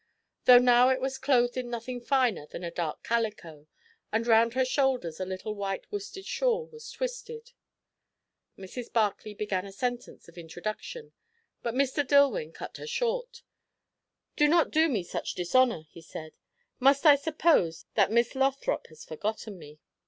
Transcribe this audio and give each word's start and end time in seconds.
Though 0.45 0.57
now 0.57 0.89
it 0.89 0.99
was 0.99 1.19
clothed 1.19 1.57
in 1.57 1.69
nothing 1.69 2.01
finer 2.01 2.47
than 2.47 2.63
a 2.63 2.71
dark 2.71 3.03
calico, 3.03 3.67
and 4.11 4.25
round 4.25 4.55
her 4.55 4.65
shoulders 4.65 5.19
a 5.19 5.25
little 5.25 5.53
white 5.53 5.91
worsted 5.91 6.25
shawl 6.25 6.65
was 6.65 6.89
twisted. 6.89 7.51
Mrs. 8.57 8.91
Barclay 8.91 9.35
began 9.35 9.63
a 9.63 9.71
sentence 9.71 10.27
of 10.27 10.39
introduction, 10.39 11.13
but 11.61 11.75
Mr. 11.75 12.03
Dillwyn 12.03 12.51
cut 12.51 12.77
her 12.77 12.87
short. 12.87 13.43
"Do 14.35 14.47
not 14.47 14.71
do 14.71 14.89
me 14.89 15.03
such 15.03 15.35
dishonour," 15.35 15.83
he 15.91 16.01
said. 16.01 16.33
"Must 16.79 17.05
I 17.05 17.15
suppose 17.15 17.85
that 17.93 18.09
Miss 18.11 18.33
Lothrop 18.33 18.87
has 18.87 19.05
forgotten 19.05 19.59
me?" 19.59 19.77